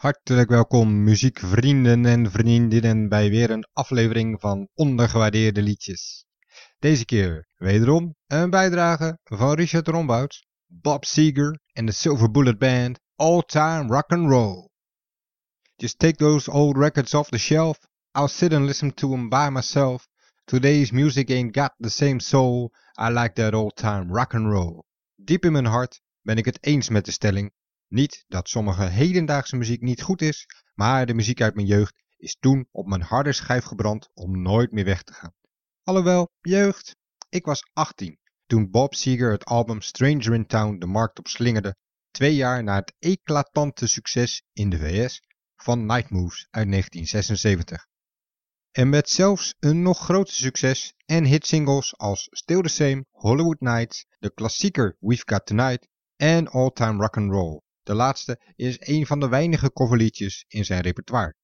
Hartelijk 0.00 0.48
welkom 0.48 1.02
muziekvrienden 1.04 2.06
en 2.06 2.30
vriendinnen 2.30 3.08
bij 3.08 3.30
weer 3.30 3.50
een 3.50 3.66
aflevering 3.72 4.40
van 4.40 4.68
Ondergewaardeerde 4.74 5.62
Liedjes. 5.62 6.24
Deze 6.78 7.04
keer 7.04 7.48
wederom 7.56 8.14
een 8.26 8.50
bijdrage 8.50 9.18
van 9.24 9.54
Richard 9.54 9.88
Rombouts, 9.88 10.46
Bob 10.66 11.04
Seger 11.04 11.60
en 11.72 11.86
de 11.86 11.92
Silver 11.92 12.30
Bullet 12.30 12.58
Band 12.58 13.00
All 13.16 13.42
Time 13.42 13.86
Rock 13.86 14.12
and 14.12 14.30
Roll. 14.30 14.68
Just 15.76 15.98
take 15.98 16.16
those 16.16 16.50
old 16.50 16.76
records 16.76 17.14
off 17.14 17.28
the 17.28 17.38
shelf, 17.38 17.78
I'll 18.18 18.28
sit 18.28 18.52
and 18.52 18.64
listen 18.64 18.94
to 18.94 19.12
'em 19.12 19.28
by 19.28 19.48
myself. 19.50 20.08
Today's 20.44 20.90
music 20.90 21.30
ain't 21.30 21.56
got 21.56 21.74
the 21.78 21.90
same 21.90 22.20
soul, 22.20 22.72
I 23.00 23.10
like 23.10 23.34
that 23.34 23.54
old 23.54 23.76
time 23.76 24.12
rock 24.12 24.34
and 24.34 24.46
roll. 24.46 24.82
Diep 25.16 25.44
in 25.44 25.52
mijn 25.52 25.66
hart 25.66 26.00
ben 26.22 26.36
ik 26.36 26.44
het 26.44 26.58
eens 26.60 26.88
met 26.88 27.04
de 27.04 27.10
stelling 27.10 27.52
niet 27.90 28.24
dat 28.28 28.48
sommige 28.48 28.84
hedendaagse 28.84 29.56
muziek 29.56 29.80
niet 29.80 30.02
goed 30.02 30.22
is, 30.22 30.46
maar 30.74 31.06
de 31.06 31.14
muziek 31.14 31.40
uit 31.40 31.54
mijn 31.54 31.66
jeugd 31.66 31.94
is 32.16 32.36
toen 32.40 32.68
op 32.70 32.86
mijn 32.86 33.02
harde 33.02 33.32
schijf 33.32 33.64
gebrand 33.64 34.08
om 34.14 34.42
nooit 34.42 34.72
meer 34.72 34.84
weg 34.84 35.02
te 35.02 35.12
gaan. 35.12 35.34
Alhoewel, 35.82 36.30
jeugd, 36.40 36.96
ik 37.28 37.44
was 37.44 37.70
18 37.72 38.18
toen 38.46 38.70
Bob 38.70 38.94
Seger 38.94 39.30
het 39.30 39.44
album 39.44 39.80
Stranger 39.80 40.34
in 40.34 40.46
Town 40.46 40.78
de 40.78 40.86
markt 40.86 41.18
op 41.18 41.26
slingerde, 41.28 41.76
twee 42.10 42.34
jaar 42.34 42.62
na 42.62 42.74
het 42.74 42.94
eclatante 42.98 43.86
succes 43.86 44.42
in 44.52 44.70
de 44.70 44.78
VS 44.78 45.22
van 45.56 45.86
Night 45.86 46.10
Moves 46.10 46.46
uit 46.50 46.70
1976. 46.70 47.86
En 48.72 48.88
met 48.88 49.10
zelfs 49.10 49.54
een 49.58 49.82
nog 49.82 49.98
groter 49.98 50.34
succes 50.34 50.94
en 51.06 51.24
hitsingles 51.24 51.96
als 51.96 52.28
Still 52.30 52.62
the 52.62 52.68
Same, 52.68 53.04
Hollywood 53.10 53.60
Nights, 53.60 54.06
de 54.18 54.34
klassieker 54.34 54.96
We've 55.00 55.22
Got 55.26 55.46
Tonight 55.46 55.88
en 56.16 56.48
All 56.48 56.70
Time 56.70 57.00
Rock 57.00 57.16
and 57.16 57.30
Roll. 57.30 57.60
De 57.82 57.94
laatste 57.94 58.52
is 58.54 58.76
een 58.78 59.06
van 59.06 59.20
de 59.20 59.28
weinige 59.28 59.72
coverliedjes 59.72 60.44
in 60.48 60.64
zijn 60.64 60.80
repertoire. 60.80 61.34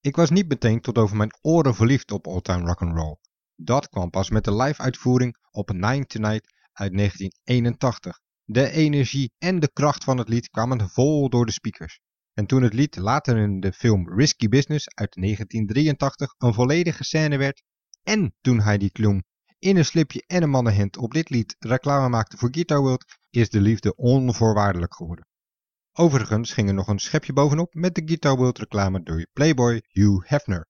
Ik 0.00 0.16
was 0.16 0.30
niet 0.30 0.48
meteen 0.48 0.80
tot 0.80 0.98
over 0.98 1.16
mijn 1.16 1.38
oren 1.40 1.74
verliefd 1.74 2.10
op 2.10 2.26
All 2.26 2.40
Time 2.40 2.66
Rock 2.66 2.82
and 2.82 2.96
Roll. 2.96 3.16
Dat 3.54 3.88
kwam 3.88 4.10
pas 4.10 4.30
met 4.30 4.44
de 4.44 4.54
live 4.56 4.82
uitvoering 4.82 5.36
op 5.50 5.72
Nine 5.72 6.06
Tonight 6.06 6.52
uit 6.72 6.96
1981. 6.96 8.20
De 8.44 8.70
energie 8.70 9.32
en 9.38 9.60
de 9.60 9.72
kracht 9.72 10.04
van 10.04 10.18
het 10.18 10.28
lied 10.28 10.48
kwamen 10.48 10.88
vol 10.88 11.28
door 11.28 11.46
de 11.46 11.52
speakers. 11.52 12.00
En 12.34 12.46
toen 12.46 12.62
het 12.62 12.72
lied 12.72 12.96
later 12.96 13.36
in 13.36 13.60
de 13.60 13.72
film 13.72 14.08
Risky 14.18 14.48
Business 14.48 14.88
uit 14.88 15.14
1983 15.14 16.34
een 16.38 16.54
volledige 16.54 17.04
scène 17.04 17.36
werd, 17.36 17.62
en 18.02 18.34
toen 18.40 18.60
Heidi 18.60 18.90
Klum 18.90 19.22
in 19.60 19.76
een 19.76 19.84
slipje 19.84 20.24
en 20.26 20.42
een 20.42 20.50
mannenhand 20.50 20.96
op 20.96 21.12
dit 21.12 21.30
lied 21.30 21.56
reclame 21.58 22.08
maakte 22.08 22.36
voor 22.36 22.48
Guitar 22.52 22.80
World, 22.80 23.04
is 23.30 23.50
de 23.50 23.60
liefde 23.60 23.96
onvoorwaardelijk 23.96 24.94
geworden. 24.94 25.26
Overigens 25.92 26.52
ging 26.52 26.68
er 26.68 26.74
nog 26.74 26.88
een 26.88 26.98
schepje 26.98 27.32
bovenop 27.32 27.74
met 27.74 27.94
de 27.94 28.02
Guitar 28.04 28.36
World 28.36 28.58
reclame 28.58 29.02
door 29.02 29.26
Playboy 29.32 29.82
Hugh 29.88 30.28
Hefner. 30.28 30.68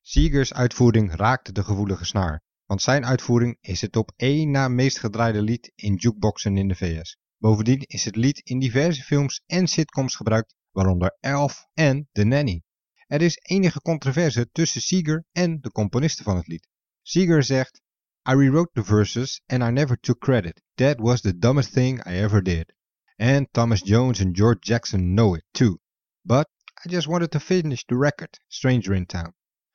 Seegers 0.00 0.52
uitvoering 0.52 1.14
raakte 1.14 1.52
de 1.52 1.64
gevoelige 1.64 2.04
snaar, 2.04 2.42
want 2.64 2.82
zijn 2.82 3.06
uitvoering 3.06 3.56
is 3.60 3.80
het 3.80 3.96
op 3.96 4.12
één 4.16 4.50
na 4.50 4.68
meest 4.68 4.98
gedraaide 4.98 5.42
lied 5.42 5.72
in 5.74 5.94
jukeboxen 5.94 6.56
in 6.56 6.68
de 6.68 6.74
VS. 6.74 7.18
Bovendien 7.38 7.80
is 7.80 8.04
het 8.04 8.16
lied 8.16 8.38
in 8.38 8.58
diverse 8.58 9.02
films 9.02 9.42
en 9.46 9.66
sitcoms 9.66 10.16
gebruikt, 10.16 10.54
waaronder 10.70 11.16
Elf 11.20 11.66
en 11.74 12.08
The 12.12 12.24
Nanny. 12.24 12.62
Er 13.06 13.22
is 13.22 13.38
enige 13.42 13.80
controverse 13.80 14.50
tussen 14.52 14.82
Seeger 14.82 15.24
en 15.32 15.58
de 15.60 15.70
componisten 15.70 16.24
van 16.24 16.36
het 16.36 16.46
lied. 16.46 16.68
Seeger 17.06 17.42
zegt, 17.42 17.82
I 18.24 18.32
rewrote 18.32 18.72
the 18.74 18.80
verses 18.80 19.42
and 19.50 19.62
I 19.62 19.70
never 19.70 19.94
took 19.94 20.20
credit. 20.20 20.62
That 20.78 20.98
was 20.98 21.20
the 21.20 21.34
dumbest 21.34 21.70
thing 21.70 22.00
I 22.06 22.14
ever 22.14 22.40
did. 22.40 22.72
And 23.18 23.46
Thomas 23.52 23.82
Jones 23.82 24.20
and 24.20 24.34
George 24.34 24.62
Jackson 24.62 25.14
know 25.14 25.34
it 25.34 25.44
too. 25.52 25.80
But 26.24 26.48
I 26.82 26.88
just 26.88 27.06
wanted 27.06 27.30
to 27.32 27.40
finish 27.40 27.86
the 27.86 27.96
record, 27.96 28.38
Stranger 28.48 28.94
in 28.94 29.04
Town. 29.04 29.34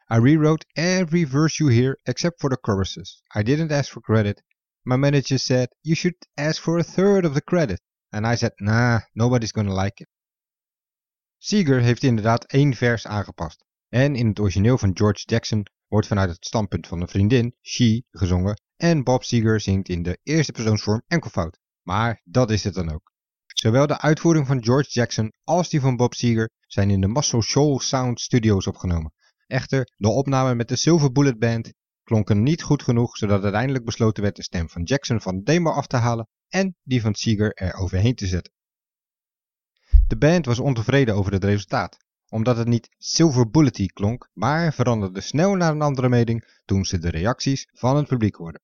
I 0.09 0.17
rewrote 0.17 0.65
every 0.75 1.23
verse 1.23 1.59
you 1.59 1.67
hear 1.67 1.99
except 2.07 2.41
for 2.41 2.49
the 2.49 2.57
choruses. 2.57 3.21
I 3.35 3.43
didn't 3.43 3.71
ask 3.71 3.91
for 3.91 4.01
credit. 4.01 4.41
My 4.83 4.95
manager 4.95 5.37
said, 5.37 5.69
you 5.83 5.93
should 5.93 6.15
ask 6.35 6.59
for 6.59 6.79
a 6.79 6.83
third 6.83 7.25
of 7.25 7.35
the 7.35 7.41
credit. 7.41 7.79
And 8.11 8.25
I 8.25 8.33
said, 8.33 8.53
nah, 8.59 9.01
nobody's 9.13 9.51
gonna 9.51 9.75
like 9.75 10.01
it. 10.01 10.09
Seeger 11.37 11.81
heeft 11.81 12.03
inderdaad 12.03 12.45
één 12.51 12.73
vers 12.73 13.05
aangepast. 13.05 13.63
En 13.89 14.15
in 14.15 14.27
het 14.27 14.39
origineel 14.39 14.77
van 14.77 14.97
George 14.97 15.23
Jackson 15.25 15.65
wordt 15.89 16.07
vanuit 16.07 16.29
het 16.29 16.45
standpunt 16.45 16.87
van 16.87 17.01
een 17.01 17.07
vriendin, 17.07 17.55
she, 17.61 18.03
gezongen. 18.11 18.61
En 18.75 19.03
Bob 19.03 19.23
Seger 19.23 19.59
zingt 19.59 19.89
in 19.89 20.03
de 20.03 20.19
eerste 20.23 20.51
persoonsvorm 20.51 21.03
enkelvoud. 21.07 21.59
Maar 21.81 22.21
dat 22.23 22.51
is 22.51 22.63
het 22.63 22.73
dan 22.73 22.91
ook. 22.91 23.11
Zowel 23.45 23.87
de 23.87 23.99
uitvoering 23.99 24.47
van 24.47 24.63
George 24.63 24.89
Jackson 24.89 25.33
als 25.43 25.69
die 25.69 25.81
van 25.81 25.95
Bob 25.95 26.13
Seger 26.13 26.49
zijn 26.67 26.89
in 26.89 27.01
de 27.01 27.07
Muscle 27.07 27.41
Shoals 27.41 27.87
Sound 27.87 28.19
Studios 28.19 28.67
opgenomen. 28.67 29.13
Echter, 29.47 29.91
de 29.95 30.09
opname 30.09 30.55
met 30.55 30.67
de 30.67 30.75
Silver 30.75 31.11
Bullet 31.11 31.39
Band 31.39 31.73
klonken 32.03 32.43
niet 32.43 32.61
goed 32.61 32.83
genoeg, 32.83 33.17
zodat 33.17 33.43
uiteindelijk 33.43 33.85
besloten 33.85 34.23
werd 34.23 34.35
de 34.35 34.43
stem 34.43 34.69
van 34.69 34.83
Jackson 34.83 35.21
van 35.21 35.35
de 35.35 35.43
demo 35.43 35.71
af 35.71 35.87
te 35.87 35.97
halen 35.97 36.27
en 36.47 36.75
die 36.83 37.01
van 37.01 37.15
Seeger 37.15 37.53
er 37.53 37.73
overheen 37.73 38.15
te 38.15 38.27
zetten. 38.27 38.53
De 40.07 40.17
band 40.17 40.45
was 40.45 40.59
ontevreden 40.59 41.15
over 41.15 41.31
het 41.31 41.43
resultaat, 41.43 41.97
omdat 42.29 42.57
het 42.57 42.67
niet 42.67 42.89
Silver 42.97 43.49
Bullety 43.49 43.85
klonk, 43.85 44.29
maar 44.33 44.73
veranderde 44.73 45.21
snel 45.21 45.55
naar 45.55 45.71
een 45.71 45.81
andere 45.81 46.09
mening 46.09 46.61
toen 46.65 46.85
ze 46.85 46.99
de 46.99 47.09
reacties 47.09 47.67
van 47.73 47.95
het 47.95 48.07
publiek 48.07 48.35
hoorden. 48.35 48.61